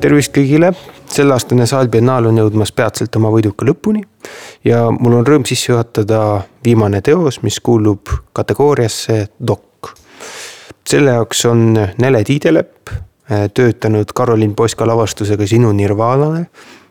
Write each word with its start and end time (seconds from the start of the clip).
tervist 0.00 0.32
kõigile, 0.34 0.70
selleaastane 1.10 1.66
Saalbiennaal 1.68 2.30
on 2.30 2.38
jõudmas 2.40 2.72
peatselt 2.76 3.14
oma 3.18 3.30
võiduka 3.32 3.66
lõpuni. 3.68 4.02
Ja 4.64 4.86
mul 4.90 5.18
on 5.18 5.26
rõõm 5.26 5.44
sisse 5.48 5.72
juhatada 5.72 6.20
viimane 6.64 7.02
teos, 7.04 7.40
mis 7.44 7.60
kuulub 7.64 8.12
kategooriasse 8.36 9.26
dok. 9.38 9.94
selle 10.90 11.12
jaoks 11.14 11.44
on 11.46 11.78
Nele 12.02 12.24
Tiidelepp 12.24 12.90
eh, 12.90 13.48
töötanud 13.54 14.12
Karolin 14.14 14.54
Poska 14.54 14.86
lavastusega 14.86 15.46
Sinu 15.46 15.70
nirvaanale, 15.72 16.46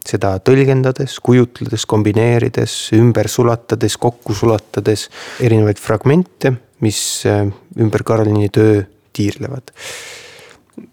seda 0.08 0.38
tõlgendades, 0.40 1.18
kujutledes, 1.20 1.86
kombineerides, 1.86 2.78
ümber 2.96 3.28
sulatades, 3.28 3.98
kokku 3.98 4.34
sulatades 4.34 5.10
erinevaid 5.42 5.82
fragmente, 5.82 6.54
mis 6.86 7.26
eh, 7.26 7.46
ümber 7.80 8.04
Karolini 8.08 8.50
töö 8.50 8.82
tiirlevad 9.14 9.74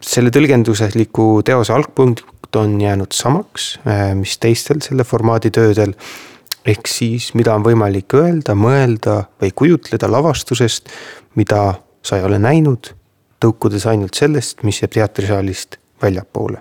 selle 0.03 0.31
tõlgendusliku 0.35 1.43
teose 1.47 1.75
algpunkt 1.75 2.57
on 2.57 2.81
jäänud 2.81 3.13
samaks, 3.13 3.79
äh, 3.87 4.15
mis 4.15 4.39
teistel 4.39 4.81
selle 4.85 5.05
formaadi 5.05 5.51
töödel. 5.51 5.95
ehk 6.67 6.89
siis, 6.91 7.29
mida 7.35 7.55
on 7.55 7.62
võimalik 7.62 8.11
öelda, 8.19 8.57
mõelda 8.59 9.29
või 9.39 9.53
kujutleda 9.55 10.09
lavastusest, 10.11 10.89
mida 11.39 11.75
sa 12.03 12.17
ei 12.17 12.25
ole 12.27 12.41
näinud, 12.43 12.91
tõukudes 13.39 13.87
ainult 13.87 14.15
sellest, 14.19 14.65
mis 14.67 14.83
jääb 14.83 14.97
teatrisaalist 14.97 15.77
väljapoole. 16.03 16.59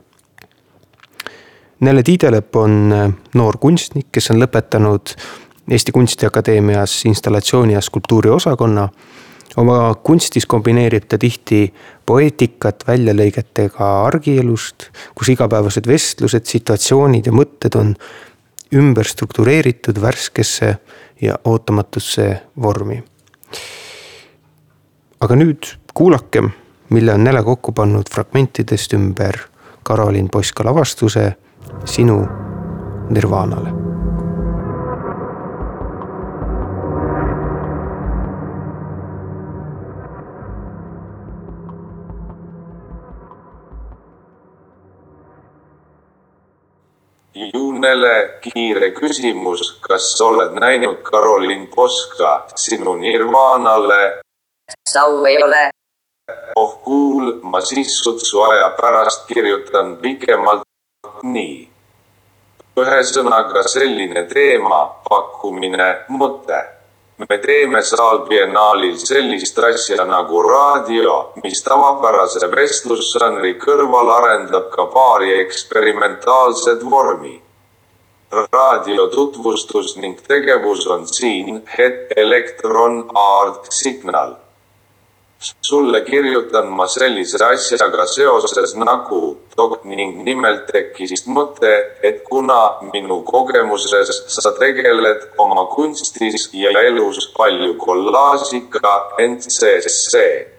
Nele 1.80 2.04
Tiidelep 2.04 2.56
on 2.56 2.94
äh, 2.94 3.10
noor 3.34 3.58
kunstnik, 3.58 4.12
kes 4.12 4.30
on 4.32 4.40
lõpetanud 4.44 5.16
Eesti 5.72 5.92
Kunstiakadeemias 5.92 7.06
installatsiooni 7.10 7.74
ja 7.74 7.82
skulptuuri 7.82 8.30
osakonna 8.30 8.90
oma 9.58 9.96
kunstis 10.04 10.46
kombineerib 10.46 11.08
ta 11.10 11.18
tihti 11.18 11.74
poeetikat 12.06 12.84
väljalõigetega 12.88 13.90
argielust, 14.06 14.90
kus 15.16 15.32
igapäevased 15.34 15.88
vestlused, 15.88 16.46
situatsioonid 16.50 17.30
ja 17.30 17.36
mõtted 17.36 17.78
on 17.80 17.96
ümber 18.76 19.08
struktureeritud 19.08 20.02
värskesse 20.02 20.76
ja 21.22 21.38
ootamatusse 21.44 22.42
vormi. 22.62 23.04
aga 25.20 25.36
nüüd 25.36 25.72
kuulakem, 25.94 26.52
mille 26.90 27.14
on 27.14 27.24
Nele 27.24 27.44
kokku 27.44 27.72
pannud 27.72 28.10
fragmentidest 28.12 28.94
ümber 28.94 29.40
Karolin 29.84 30.30
Poska 30.30 30.66
lavastuse 30.66 31.34
Sinu 31.86 32.28
nirvaanale 33.10 33.85
Juunele 47.86 48.40
kiire 48.42 48.88
küsimus, 48.98 49.78
kas 49.82 50.22
oled 50.22 50.56
näinud 50.58 51.04
Karolin 51.06 51.68
Poska 51.76 52.48
sinu 52.56 52.96
Nirvanale? 52.96 54.22
sau 54.90 55.26
ei 55.26 55.44
ole. 55.44 55.70
oh 56.56 56.82
kuul, 56.84 57.40
ma 57.44 57.62
siis 57.62 58.00
sutsu 58.00 58.42
aja 58.42 58.70
pärast 58.82 59.28
kirjutan 59.28 59.98
pikemalt. 59.98 60.62
nii. 61.24 61.70
ühesõnaga 62.78 63.64
selline 63.68 64.26
teema, 64.34 64.82
pakkumine, 65.10 65.90
mõte 66.10 66.66
me 67.18 67.38
teeme 67.38 67.82
Saalbiennaalil 67.82 68.98
sellist 68.98 69.60
asja 69.60 70.06
nagu 70.06 70.42
raadio, 70.42 71.34
mis 71.44 71.62
tavapärase 71.64 72.50
vestlusžanri 72.52 73.56
kõrval 73.62 74.10
arendab 74.20 74.72
ka 74.74 74.86
paari 74.86 75.40
eksperimentaalset 75.46 76.90
vormi. 76.90 77.45
Raadio 78.32 79.08
tutvustus 79.08 79.96
ning 79.98 80.18
tegevus 80.28 80.88
on 80.88 81.08
siin 81.08 81.62
het 81.78 82.12
elektron 82.16 83.10
art 83.14 83.68
signal. 83.70 84.36
Sulle 85.62 86.02
kirjutan 86.02 86.68
ma 86.78 86.88
sellise 86.88 87.38
asjaga 87.46 88.06
seoses 88.08 88.74
nagu 88.76 89.38
dog 89.58 89.84
ning 89.86 90.24
nimelt 90.24 90.66
tekkis 90.72 91.26
mõte, 91.28 91.74
et 92.02 92.24
kuna 92.24 92.80
minu 92.94 93.22
kogemuses 93.28 94.24
sa 94.38 94.56
tegeled 94.58 95.28
oma 95.38 95.68
kunstis 95.76 96.50
ja 96.54 96.74
elus 96.88 97.30
palju 97.38 97.76
kollaažiga, 97.78 98.96
see 99.60 100.55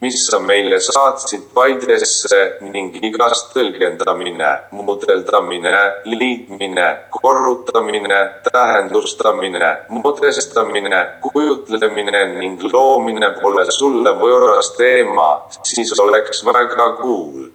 mis 0.00 0.26
sa 0.26 0.38
meile 0.40 0.78
saatsid 0.80 1.50
Paidesse 1.54 2.38
ning 2.72 2.94
igast 3.04 3.50
tõlgendamine, 3.54 4.52
mudeldamine, 4.72 5.74
liitmine, 6.08 6.86
korrutamine, 7.12 8.20
tähendustamine, 8.48 9.70
mõtestamine, 10.00 11.02
kujutlemine 11.26 12.24
ning 12.38 12.64
loomine 12.72 13.32
pole 13.42 13.66
sulle 13.76 14.16
võõras 14.22 14.72
teema, 14.78 15.30
siis 15.62 15.92
oleks 16.00 16.44
väga 16.48 16.90
cool. 17.02 17.50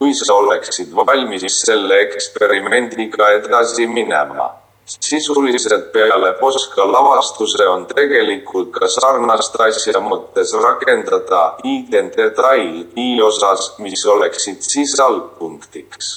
Kui 0.00 0.14
sa 0.16 0.32
oleksid 0.32 0.94
valmis 0.96 1.44
selle 1.58 1.98
eksperimendiga 2.06 3.34
edasi 3.36 3.84
minema 3.90 4.59
sisuliselt 4.86 5.92
peale 5.92 6.32
Poska 6.40 6.92
lavastuse 6.92 7.68
on 7.68 7.86
tegelikult 7.86 8.70
ka 8.70 8.88
sarnast 8.88 9.60
asja 9.60 10.00
mõttes 10.00 10.54
rakendada 10.62 11.42
identdetail 11.64 12.82
i 12.96 13.22
osas, 13.22 13.74
mis 13.78 14.06
oleksid 14.06 14.62
siis 14.62 15.00
algpunktiks. 15.00 16.10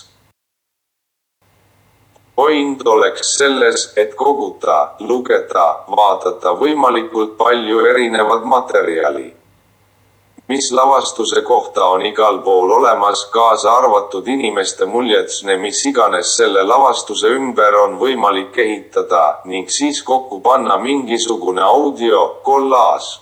point 2.35 2.87
oleks 2.87 3.35
selles, 3.37 3.93
et 3.95 4.15
koguda, 4.15 4.95
lugeda, 4.99 5.65
vaadata 5.97 6.55
võimalikult 6.57 7.37
palju 7.37 7.85
erinevat 7.85 8.43
materjali 8.43 9.27
mis 10.47 10.71
lavastuse 10.71 11.41
kohta 11.41 11.85
on 11.85 12.05
igal 12.05 12.39
pool 12.43 12.71
olemas, 12.71 13.25
kaasa 13.25 13.73
arvatud 13.77 14.27
inimeste 14.27 14.85
muljetsne, 14.85 15.57
mis 15.57 15.85
iganes 15.85 16.35
selle 16.37 16.63
lavastuse 16.67 17.29
ümber 17.37 17.75
on 17.79 17.97
võimalik 17.99 18.57
ehitada 18.59 19.23
ning 19.45 19.69
siis 19.71 20.01
kokku 20.03 20.41
panna 20.41 20.77
mingisugune 20.77 21.61
audio 21.61 22.23
kollaaž. 22.43 23.19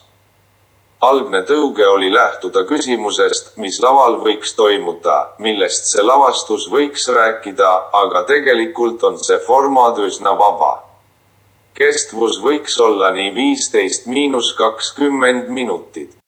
algne 1.02 1.42
tõuge 1.50 1.86
oli 1.88 2.14
lähtuda 2.14 2.64
küsimusest, 2.70 3.58
mis 3.58 3.80
laval 3.82 4.18
võiks 4.26 4.56
toimuda, 4.56 5.16
millest 5.38 5.90
see 5.90 6.04
lavastus 6.04 6.68
võiks 6.70 7.08
rääkida, 7.10 7.72
aga 8.02 8.24
tegelikult 8.24 9.04
on 9.04 9.18
see 9.18 9.38
formaat 9.48 9.98
üsna 9.98 10.38
vaba 10.38 10.72
kestvus 11.74 12.42
võiks 12.44 12.80
olla 12.80 13.12
nii 13.12 13.36
viisteist 13.36 14.06
miinus 14.06 14.54
kakskümmend 14.54 15.48
minutit 15.50 16.21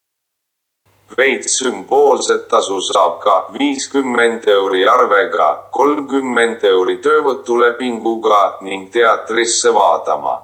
veits 1.17 1.57
sümboolset 1.59 2.47
tasu 2.47 2.79
saab 2.81 3.19
ka 3.23 3.35
viiskümmend 3.57 4.47
euri 4.47 4.87
arvega, 4.89 5.49
kolmkümmend 5.71 6.63
euri 6.63 6.97
töövõtulepinguga 7.05 8.41
ning 8.61 8.89
teatrisse 8.91 9.73
vaatama. 9.73 10.41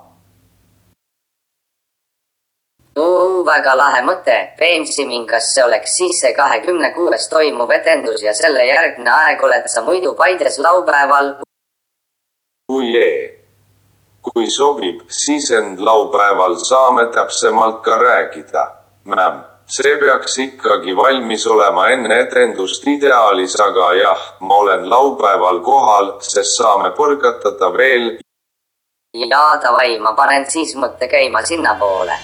väga 3.49 3.73
lahe 3.77 4.01
mõte, 4.05 4.35
veensi 4.59 5.05
mind, 5.07 5.25
kas 5.29 5.53
see 5.55 5.63
oleks 5.63 5.95
siis 5.97 6.19
see 6.21 6.33
kahekümne 6.37 6.91
kuues 6.93 7.27
toimuv 7.31 7.71
etendus 7.73 8.21
ja 8.21 8.33
selle 8.37 8.65
järgne 8.67 9.09
aeg 9.09 9.43
oled 9.47 9.69
sa 9.73 9.81
muidu 9.87 10.13
Paides 10.19 10.59
laupäeval? 10.59 11.33
kui 12.69 12.91
jee, 12.93 13.21
kui 14.21 14.49
sobib, 14.53 15.01
siis 15.09 15.49
end 15.51 15.79
laupäeval 15.81 16.59
saame 16.61 17.07
täpsemalt 17.15 17.81
ka 17.81 17.97
rääkida, 17.97 18.65
mämm 19.09 19.48
see 19.69 19.97
peaks 20.01 20.37
ikkagi 20.45 20.95
valmis 20.97 21.45
olema 21.47 21.87
enne 21.93 22.19
etendust 22.23 22.87
ideaalis, 22.87 23.55
aga 23.61 23.91
jah, 24.01 24.25
ma 24.39 24.55
olen 24.63 24.89
laupäeval 24.89 25.61
kohal, 25.69 26.11
sest 26.31 26.57
saame 26.57 26.89
põrgatada 26.97 27.71
veel. 27.77 28.09
jaa, 29.13 29.53
davai, 29.61 29.97
ma 29.99 30.13
panen 30.17 30.49
siis 30.49 30.75
mõtte 30.75 31.07
käima 31.07 31.45
sinnapoole 31.45 32.17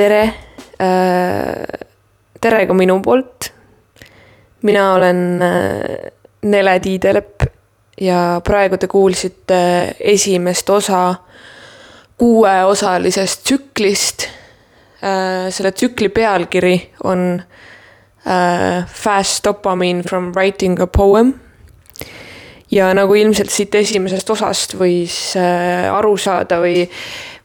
tere, 0.00 0.20
tere 2.40 2.60
ka 2.66 2.76
minu 2.76 3.00
poolt. 3.04 3.50
mina 4.62 4.94
olen 4.94 5.20
äh, 5.42 6.12
Nele 6.42 6.80
Tiidelepp 6.80 7.44
ja 8.00 8.40
praegu 8.44 8.78
te 8.80 8.88
kuulsite 8.88 9.60
esimest 10.00 10.70
osa 10.70 11.14
kuueosalisest 12.20 13.44
tsüklist. 13.44 14.26
Äh, 15.00 15.48
selle 15.52 15.72
tsükli 15.72 16.08
pealkiri 16.08 16.74
on 17.04 17.40
äh, 17.40 18.86
Fast 18.86 19.44
dopamine 19.44 20.02
from 20.02 20.32
writing 20.32 20.80
a 20.80 20.86
poem. 20.86 21.34
ja 22.70 22.92
nagu 22.94 23.14
ilmselt 23.14 23.50
siit 23.50 23.74
esimesest 23.74 24.30
osast 24.30 24.76
võis 24.78 25.34
aru 25.90 26.12
saada 26.16 26.60
või, 26.62 26.84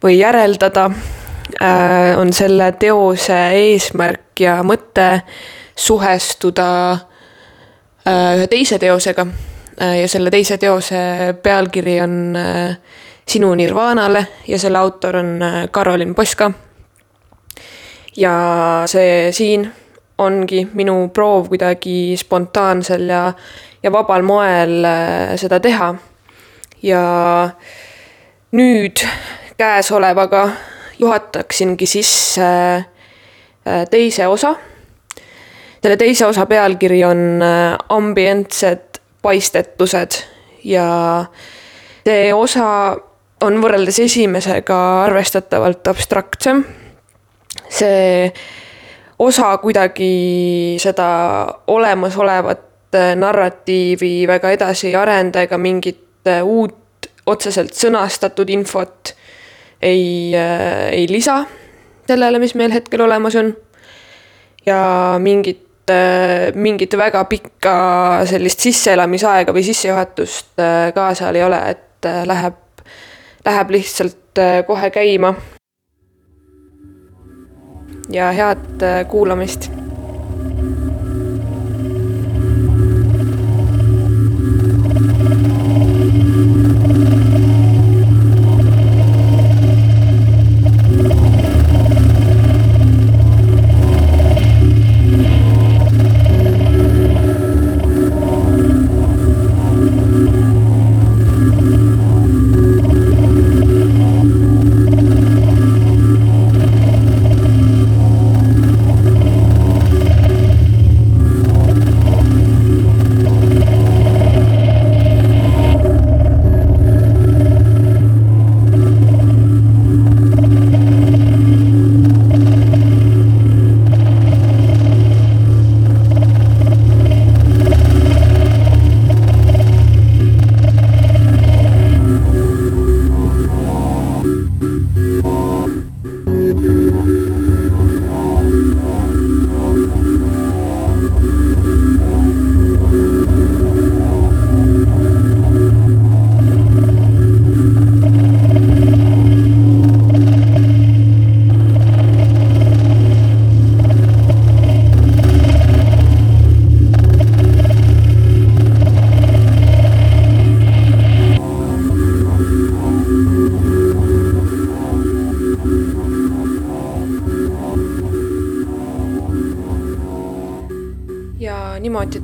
või 0.04 0.20
järeldada 0.20 0.92
Äh, 0.92 1.25
on 2.18 2.34
selle 2.34 2.72
teose 2.80 3.38
eesmärk 3.54 4.40
ja 4.40 4.60
mõte 4.66 5.22
suhestuda 5.76 6.70
äh, 6.92 8.38
ühe 8.38 8.48
teise 8.52 8.80
teosega. 8.80 9.28
Äh, 9.82 10.00
ja 10.02 10.08
selle 10.10 10.32
teise 10.34 10.58
teose 10.58 11.36
pealkiri 11.44 12.00
on 12.02 12.38
Sinu 13.26 13.56
nirvaanale 13.58 14.22
ja 14.48 14.58
selle 14.62 14.78
autor 14.78 15.16
on 15.18 15.40
Karolin 15.72 16.16
Poska. 16.16 16.52
ja 18.18 18.34
see 18.86 19.32
siin 19.32 19.66
ongi 20.18 20.68
minu 20.74 21.10
proov 21.10 21.48
kuidagi 21.50 22.16
spontaansel 22.18 23.10
ja, 23.10 23.34
ja 23.84 23.92
vabal 23.92 24.22
moel 24.22 24.86
seda 25.42 25.60
teha. 25.60 25.96
ja 26.84 27.02
nüüd 28.52 29.02
käesolevaga 29.58 30.50
juhataksingi 31.00 31.86
sisse 31.86 32.42
äh, 32.42 33.86
teise 33.92 34.28
osa. 34.28 34.56
selle 35.82 35.98
teise 35.98 36.26
osa 36.26 36.46
pealkiri 36.46 37.04
on 37.06 37.42
äh, 37.42 37.78
ambientsed 37.90 39.00
paistetused 39.22 40.22
ja 40.64 41.26
see 42.06 42.34
osa 42.34 42.98
on 43.46 43.60
võrreldes 43.62 44.00
esimesega 44.00 44.78
arvestatavalt 45.04 45.88
abstraktsem. 45.88 46.64
see 47.70 48.32
osa 49.20 49.58
kuidagi 49.58 50.78
seda 50.82 51.10
olemasolevat 51.68 52.96
äh, 52.96 53.14
narratiivi 53.16 54.28
väga 54.28 54.52
edasi 54.52 54.88
ei 54.88 54.96
arenda 54.96 55.46
ega 55.46 55.58
mingit 55.58 56.02
uut 56.44 57.10
otseselt 57.26 57.74
sõnastatud 57.78 58.50
infot 58.50 59.14
ei, 59.82 60.36
äh, 60.36 60.90
ei 60.92 61.08
lisa 61.10 61.44
sellele, 62.08 62.40
mis 62.40 62.56
meil 62.56 62.74
hetkel 62.74 63.02
olemas 63.02 63.36
on. 63.36 63.56
ja 64.66 65.16
mingit, 65.20 65.90
äh, 65.90 66.54
mingit 66.54 66.98
väga 66.98 67.26
pikka 67.26 67.76
sellist 68.26 68.60
sisseelamisaega 68.60 69.54
või 69.54 69.66
sissejuhatust 69.66 70.60
äh, 70.60 70.94
ka 70.94 71.14
seal 71.14 71.36
ei 71.36 71.44
ole, 71.46 71.62
et 71.70 72.10
läheb, 72.26 72.62
läheb 73.46 73.76
lihtsalt 73.78 74.42
kohe 74.68 74.90
käima. 74.90 75.34
ja 78.14 78.30
head 78.32 78.84
kuulamist 79.10 79.72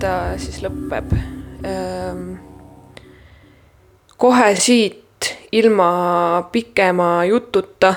ta 0.01 0.13
siis 0.41 0.61
lõpeb. 0.63 1.11
Ehm, 1.67 2.33
kohe 4.17 4.47
siit 4.57 5.29
ilma 5.53 5.91
pikema 6.51 7.25
jututa 7.29 7.93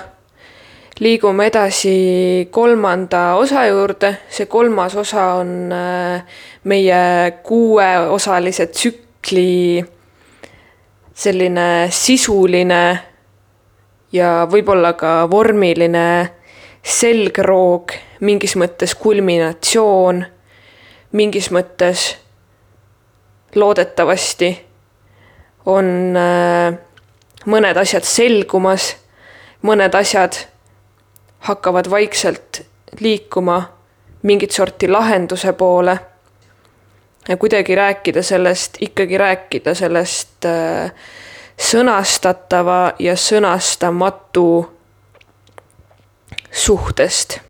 liigume 1.01 1.47
edasi 1.49 2.49
kolmanda 2.51 3.23
osa 3.41 3.65
juurde, 3.67 4.13
see 4.29 4.47
kolmas 4.47 4.97
osa 5.01 5.25
on 5.41 5.73
äh, 5.73 6.37
meie 6.65 7.01
kuueosalise 7.43 8.67
tsükli 8.67 9.85
selline 11.15 11.89
sisuline 11.91 12.83
ja 14.13 14.31
võib-olla 14.51 14.93
ka 14.99 15.17
vormiline 15.31 16.07
selgroog, 16.85 17.97
mingis 18.21 18.59
mõttes 18.61 18.93
kulminatsioon 19.01 20.25
mingis 21.15 21.51
mõttes 21.55 22.17
loodetavasti 23.55 24.51
on 25.71 25.87
äh, 26.19 26.75
mõned 27.47 27.79
asjad 27.81 28.07
selgumas, 28.09 28.91
mõned 29.63 29.95
asjad 29.95 30.37
hakkavad 31.47 31.91
vaikselt 31.91 32.65
liikuma 33.01 33.63
mingit 34.23 34.51
sorti 34.51 34.89
lahenduse 34.89 35.53
poole. 35.53 35.99
ja 37.29 37.37
kuidagi 37.37 37.75
rääkida 37.75 38.23
sellest, 38.23 38.77
ikkagi 38.81 39.19
rääkida 39.19 39.75
sellest 39.75 40.45
äh, 40.45 40.93
sõnastatava 41.57 42.93
ja 42.99 43.17
sõnastamatu 43.17 44.71
suhtest 46.51 47.44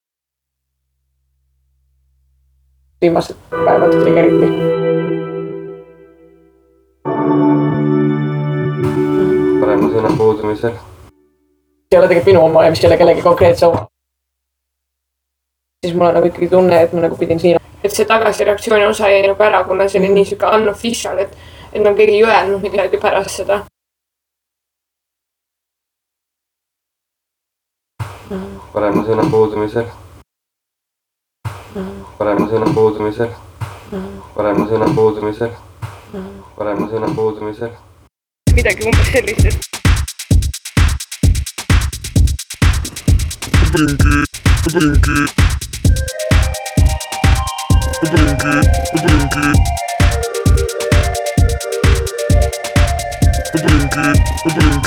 viimased 3.05 3.37
päevad 3.51 3.91
triggeriti. 4.01 4.47
parema 9.61 9.89
sõna 9.93 10.13
puudumisel. 10.17 10.71
ei 11.93 11.99
ole 11.99 12.09
tegelikult 12.09 12.27
minu 12.27 12.45
oma 12.45 12.65
ja 12.65 12.71
mis 12.71 12.85
ei 12.85 12.89
ole 12.89 12.97
kellegi 12.97 13.23
konkreetse 13.23 13.67
oma. 13.67 13.87
siis 15.87 15.95
mul 15.95 16.07
on 16.07 16.15
nagu 16.15 16.27
ikkagi 16.27 16.49
tunne, 16.49 16.81
et 16.83 16.93
ma 16.93 17.01
nagu 17.05 17.17
pidin 17.17 17.41
siin. 17.41 17.59
et 17.85 17.93
see 17.93 18.07
tagasireaktsiooni 18.09 18.87
osa 18.87 19.11
jäi 19.13 19.27
nagu 19.27 19.43
ära, 19.43 19.65
kuna 19.65 19.89
see 19.89 20.01
oli 20.01 20.15
nii 20.15 20.25
sihuke 20.31 20.57
unofficial, 20.57 21.19
et, 21.19 21.37
et 21.73 21.83
nagu 21.83 21.97
keegi 21.97 22.17
ei 22.23 22.25
öelnud 22.25 22.65
midagi 22.65 23.03
pärast 23.03 23.43
seda. 23.43 23.61
parema 28.73 29.05
sõna 29.05 29.29
puudumisel 29.31 29.93
parema 32.19 32.47
sõna 32.51 32.71
puudumisel, 32.75 33.31
parema 34.37 34.67
sõna 34.71 34.91
puudumisel, 34.95 35.51
parema 36.59 36.89
sõna 36.93 37.11
puudumisel. 37.17 37.75
midagi 38.55 38.87
umbes 38.87 39.11
sellist, 39.11 39.47
et 39.47 39.75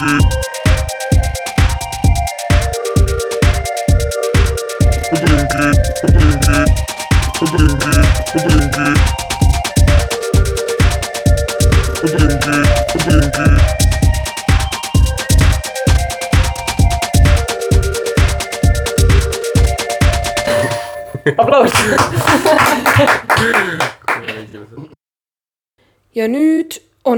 aplaus. 0.08 0.37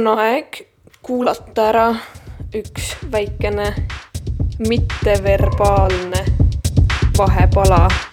On 0.09 0.19
aeg 0.19 0.55
kuulata 1.05 1.65
ära 1.69 1.87
üks 2.55 2.95
väikene 3.11 3.67
mitteverbaalne 4.69 6.23
vahepala. 7.17 8.08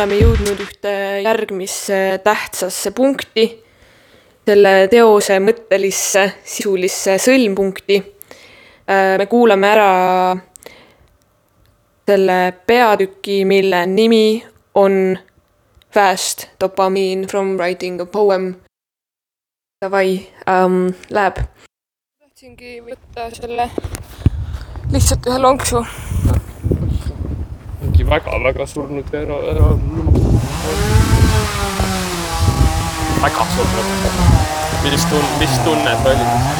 Oleme 0.00 0.16
jõudnud 0.16 0.60
ühte 0.64 0.92
järgmisse 1.20 1.96
tähtsasse 2.24 2.88
punkti, 2.96 3.42
selle 4.48 4.86
teose 4.88 5.36
mõttelisse 5.44 6.22
sisulisse 6.40 7.18
sõlmpunkti. 7.20 7.98
me 9.18 9.26
kuulame 9.28 9.68
ära 9.68 9.90
selle 12.08 12.38
peatüki, 12.66 13.44
mille 13.44 13.84
nimi 13.86 14.42
on 14.74 15.18
Fast 15.92 16.48
dopamine 16.60 17.26
from 17.26 17.58
writing 17.58 18.00
a 18.00 18.06
poem. 18.06 18.54
Davai 19.84 20.26
ähm,, 20.48 20.94
läheb. 21.10 21.44
tahtsingi 22.20 22.80
võtta 22.88 23.28
selle 23.36 23.68
lihtsalt 24.92 25.28
ühe 25.28 25.38
lonksu 25.44 25.84
väga-väga 28.10 28.66
surnud 28.66 29.14
ära, 29.14 29.36
ära. 29.52 29.68
väga 33.22 33.44
surnud. 33.54 33.86
mis 34.84 35.04
tun-, 35.10 35.38
mis 35.38 35.58
tunne 35.64 35.94
see 36.02 36.14
oli? 36.14 36.59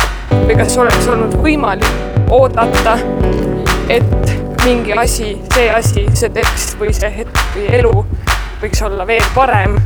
või 0.33 0.57
kas 0.59 0.77
oleks 0.81 1.07
olnud 1.11 1.37
võimalik 1.43 2.29
oodata, 2.31 2.97
et 3.91 4.35
mingi 4.65 4.93
asi, 4.93 5.33
see 5.53 5.69
asi, 5.73 6.05
see 6.13 6.29
tekst 6.35 6.77
või 6.79 6.93
see 6.95 7.09
hetk 7.21 7.41
või 7.55 7.67
elu 7.79 7.93
võiks 8.61 8.83
olla 8.85 9.07
veel 9.09 9.25
parem. 9.35 9.79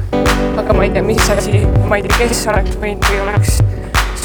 aga 0.60 0.74
ma 0.74 0.84
ei 0.84 0.92
tea, 0.92 1.04
mis 1.04 1.30
asi, 1.32 1.64
ma 1.90 1.98
ei 2.00 2.06
tea, 2.06 2.18
kes 2.26 2.46
oleks 2.52 2.78
võinud 2.82 3.10
või 3.10 3.22
oleks 3.26 3.60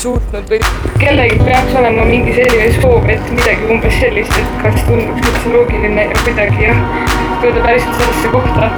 suutnud 0.00 0.48
või 0.50 0.60
kellelgi 0.98 1.38
peaks 1.44 1.74
olema 1.76 2.06
mingi 2.08 2.34
selline 2.38 2.70
soov, 2.80 3.08
et 3.12 3.30
midagi 3.34 3.68
umbes 3.74 4.00
sellist, 4.00 4.36
et 4.40 4.58
kas 4.64 4.82
tunduks 4.88 5.28
üldse 5.28 5.54
loogiline 5.54 6.08
ja 6.08 6.24
kuidagi 6.24 6.66
jah, 6.66 6.82
jõuda 7.44 7.64
päriselt 7.66 8.00
sellesse 8.00 8.34
kohta 8.34 8.70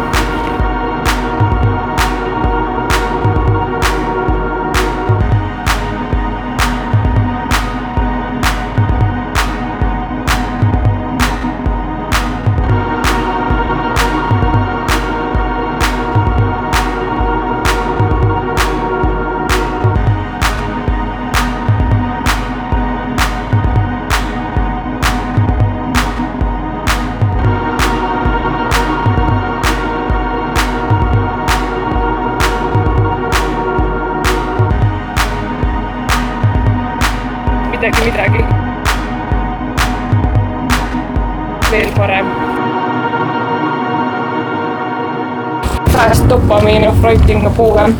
Of 46.02 47.00
writing 47.02 47.46
a 47.46 47.50
poem. 47.50 47.92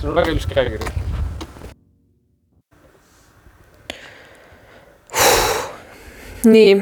see 0.00 0.08
on 0.08 0.14
väga 0.14 0.30
ilus 0.30 0.46
käekiri. 0.46 0.86
nii 6.44 6.74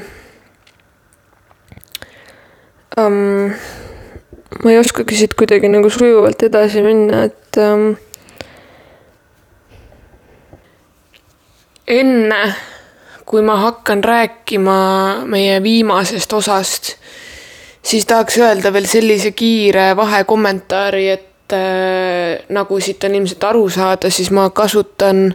um,. 3.00 3.54
ma 4.64 4.70
ei 4.70 4.78
oskagi 4.78 5.16
siit 5.16 5.34
kuidagi 5.34 5.72
nagu 5.72 5.90
sujuvalt 5.90 6.42
edasi 6.42 6.82
minna, 6.84 7.24
et 7.24 7.56
ähm, 7.56 7.92
enne 11.86 12.42
kui 13.28 13.42
ma 13.44 13.58
hakkan 13.60 14.00
rääkima 14.04 14.78
meie 15.28 15.58
viimasest 15.62 16.32
osast, 16.32 16.94
siis 17.84 18.06
tahaks 18.08 18.38
öelda 18.40 18.72
veel 18.72 18.88
sellise 18.88 19.34
kiire 19.36 19.90
vahekommentaari, 19.96 21.08
et 21.12 21.52
äh, 21.52 22.46
nagu 22.48 22.80
siit 22.80 23.04
on 23.04 23.18
ilmselt 23.20 23.44
aru 23.50 23.68
saada, 23.68 24.10
siis 24.10 24.32
ma 24.32 24.48
kasutan, 24.50 25.28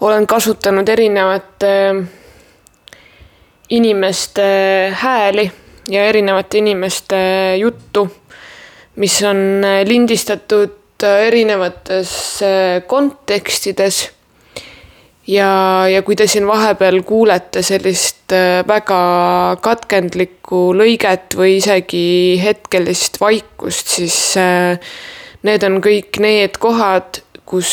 olen 0.00 0.26
kasutanud 0.26 0.88
erinevate 0.88 1.74
äh, 1.90 2.00
inimeste 3.70 4.42
hääli 4.94 5.52
ja 5.88 6.04
erinevate 6.04 6.58
inimeste 6.58 7.16
juttu, 7.58 8.08
mis 8.96 9.22
on 9.22 9.64
äh, 9.64 9.86
lindistatud 9.86 11.02
äh, 11.02 11.26
erinevates 11.26 12.42
äh, 12.42 12.82
kontekstides. 12.86 14.10
Ja, 15.30 15.50
ja 15.90 16.02
kui 16.02 16.16
te 16.18 16.26
siin 16.30 16.46
vahepeal 16.48 17.02
kuulete 17.06 17.62
sellist 17.66 18.34
väga 18.68 19.00
katkendlikku 19.62 20.70
lõiget 20.76 21.36
või 21.38 21.56
isegi 21.58 22.40
hetkelist 22.42 23.20
vaikust, 23.22 23.96
siis 23.98 24.18
need 25.46 25.66
on 25.66 25.80
kõik 25.84 26.20
need 26.22 26.58
kohad, 26.62 27.22
kus 27.48 27.72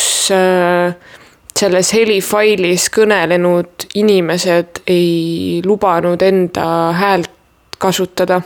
selles 1.57 1.93
helifailis 1.93 2.87
kõnelenud 2.93 3.87
inimesed 3.97 4.83
ei 4.89 5.61
lubanud 5.65 6.21
enda 6.21 6.67
häält 6.97 7.33
kasutada. 7.77 8.41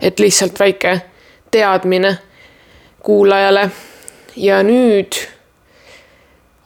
et 0.00 0.20
lihtsalt 0.20 0.60
väike 0.60 1.00
teadmine 1.50 2.18
kuulajale. 3.02 3.70
ja 4.36 4.62
nüüd 4.62 5.37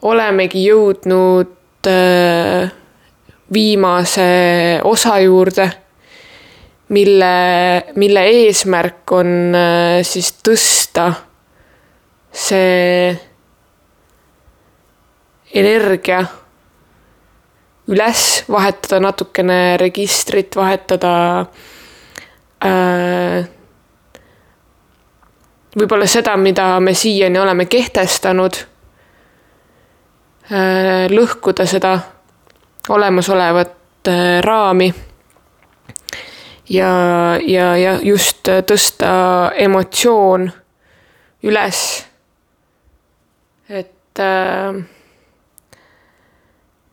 olemegi 0.03 0.65
jõudnud 0.67 1.87
äh, 1.87 2.71
viimase 3.53 4.79
osa 4.83 5.19
juurde, 5.23 5.69
mille, 6.89 7.35
mille 7.95 8.25
eesmärk 8.39 9.11
on 9.15 9.55
äh, 9.55 9.99
siis 10.07 10.33
tõsta 10.43 11.11
see 12.33 13.13
energia 15.53 16.23
üles, 17.87 18.43
vahetada 18.49 18.99
natukene 19.03 19.77
registrit, 19.77 20.55
vahetada 20.55 21.15
äh, 22.63 23.43
võib-olla 25.77 26.07
seda, 26.09 26.35
mida 26.37 26.79
me 26.83 26.95
siiani 26.97 27.39
oleme 27.39 27.65
kehtestanud 27.69 28.63
lõhkuda 31.09 31.65
seda 31.65 31.99
olemasolevat 32.89 34.07
äh, 34.07 34.41
raami 34.41 34.93
ja, 36.69 36.91
ja, 37.47 37.77
ja 37.77 37.99
just 38.01 38.47
tõsta 38.67 39.51
emotsioon 39.55 40.51
üles. 41.43 42.05
et 43.69 44.19
äh, 44.19 44.83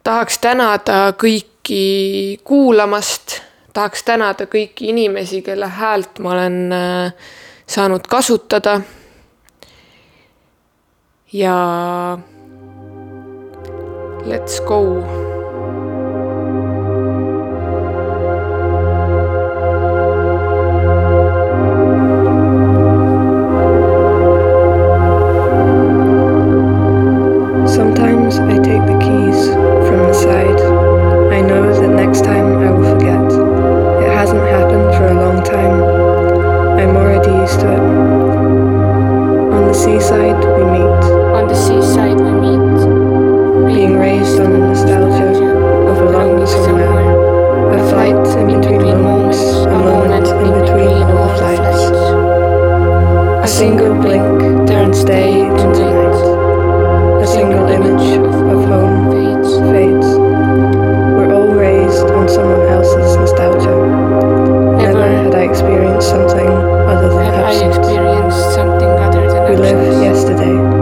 tahaks 0.02 0.38
tänada 0.38 1.12
kõiki 1.12 2.40
kuulamast, 2.44 3.40
tahaks 3.72 4.02
tänada 4.04 4.46
kõiki 4.46 4.90
inimesi, 4.94 5.42
kelle 5.42 5.66
häält 5.66 6.18
ma 6.18 6.32
olen 6.32 6.72
äh, 6.72 7.12
saanud 7.66 8.06
kasutada. 8.06 8.80
ja 11.32 12.18
let's 14.26 14.60
go 14.60 15.29
sink, 54.20 55.56
turns. 55.76 56.20
A 57.22 57.26
single 57.26 57.68
image 57.68 58.18
of, 58.18 58.64
home 58.68 59.10
fades. 59.10 60.18
We're 61.16 61.34
all 61.34 61.52
raised 61.52 62.04
on 62.10 62.28
someone 62.28 62.66
else's 62.68 63.16
nostalgia. 63.16 63.76
Never, 64.76 65.06
had 65.06 65.34
I 65.34 65.42
experienced 65.44 66.08
something 66.08 66.48
other 66.48 67.08
than 67.08 67.34
absence. 67.34 67.78
We 67.78 67.96
absence. 67.96 69.60
live 69.60 70.02
yesterday. 70.02 70.79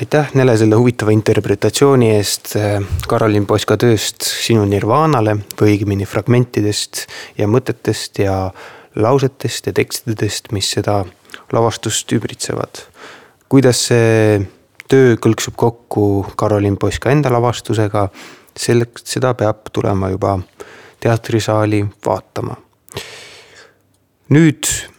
Aitäh, 0.00 0.30
Nele, 0.34 0.56
selle 0.56 0.76
huvitava 0.76 1.12
interpretatsiooni 1.12 2.10
eest 2.16 2.54
Karolin 3.08 3.46
Poska 3.46 3.76
tööst 3.80 4.24
Sinu 4.24 4.64
nirvaanale 4.68 5.36
või 5.58 5.74
õigemini 5.74 6.06
fragmentidest 6.08 7.06
ja 7.38 7.48
mõtetest 7.50 8.22
ja 8.22 8.36
lausetest 8.96 9.68
ja 9.68 9.74
tekstidest, 9.76 10.52
mis 10.52 10.70
seda 10.76 11.02
lavastust 11.52 12.12
ümbritsevad. 12.12 12.86
kuidas 13.48 13.86
see 13.88 14.40
töö 14.88 15.16
kõlksub 15.16 15.56
kokku 15.56 16.26
Karolin 16.36 16.76
Poska 16.76 17.10
enda 17.12 17.32
lavastusega, 17.32 18.08
selleks, 18.56 19.04
seda 19.04 19.34
peab 19.34 19.68
tulema 19.72 20.10
juba 20.10 20.38
teatrisaali 21.00 21.84
vaatama. 22.06 22.56
nüüd 24.28 24.91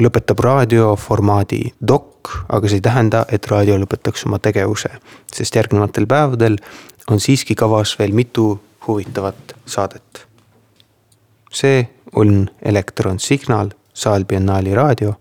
lõpetab 0.00 0.40
raadioformaadi 0.44 1.60
dok, 1.88 2.30
aga 2.48 2.68
see 2.68 2.80
ei 2.80 2.84
tähenda, 2.84 3.24
et 3.32 3.46
raadio 3.50 3.78
lõpetaks 3.80 4.26
oma 4.28 4.38
tegevuse, 4.42 4.90
sest 5.32 5.56
järgnevatel 5.56 6.08
päevadel 6.10 6.58
on 7.10 7.20
siiski 7.20 7.54
kavas 7.54 7.96
veel 7.98 8.14
mitu 8.16 8.52
huvitavat 8.86 9.56
saadet. 9.66 10.26
see 11.52 11.88
on 12.14 12.50
Elektron 12.62 13.18
Signal, 13.18 13.70
Saal 13.94 14.24
Biennaali 14.24 14.74
raadio. 14.74 15.14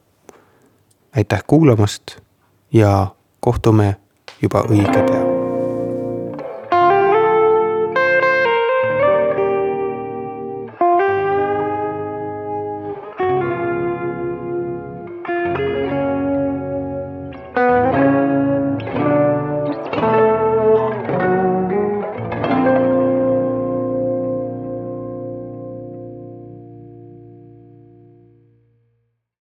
aitäh 1.15 1.43
kuulamast 1.47 2.17
ja 2.73 3.07
kohtume 3.39 3.95
juba 4.41 4.63
õige 4.69 5.03
pea. 5.09 5.28